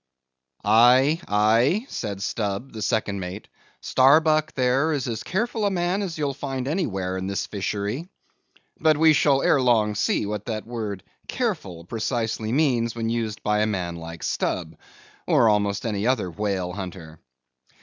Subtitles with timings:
[0.65, 3.47] "Aye, aye," said Stubb, the second mate,
[3.81, 8.09] "Starbuck, there, is as careful a man as you'll find anywhere in this fishery."
[8.79, 13.59] But we shall ere long see what that word "careful" precisely means when used by
[13.59, 14.75] a man like Stubb,
[15.27, 17.19] or almost any other whale hunter.